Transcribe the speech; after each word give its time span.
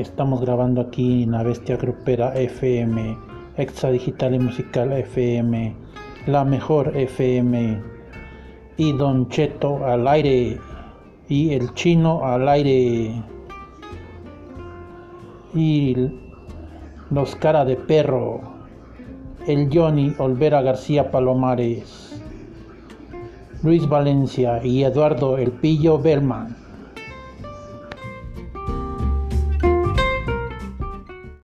Estamos 0.00 0.40
grabando 0.40 0.80
aquí 0.80 1.24
en 1.24 1.32
la 1.32 1.42
Bestia 1.42 1.76
Grupera 1.76 2.34
FM, 2.34 3.18
Extra 3.58 3.90
Digital 3.90 4.34
y 4.34 4.38
Musical 4.38 4.92
FM, 4.92 5.76
la 6.26 6.42
mejor 6.42 6.96
FM, 6.96 7.82
y 8.78 8.92
Don 8.94 9.28
Cheto 9.28 9.84
al 9.84 10.08
aire, 10.08 10.58
y 11.28 11.52
el 11.52 11.74
chino 11.74 12.24
al 12.24 12.48
aire, 12.48 13.12
y 15.54 15.96
los 17.10 17.36
cara 17.36 17.66
de 17.66 17.76
perro, 17.76 18.40
el 19.46 19.68
Johnny 19.70 20.14
Olvera 20.16 20.62
García 20.62 21.10
Palomares, 21.10 22.22
Luis 23.62 23.86
Valencia 23.86 24.64
y 24.64 24.82
Eduardo 24.82 25.36
El 25.36 25.50
Pillo 25.50 25.98
Bellman. 25.98 26.59